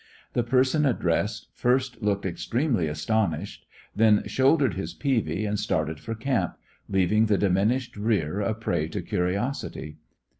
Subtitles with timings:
[0.33, 6.57] The person addressed first looked extremely astonished; then shouldered his peavy and started for camp,
[6.89, 9.97] leaving the diminished rear a prey to curiosity.